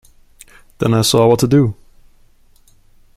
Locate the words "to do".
1.41-1.75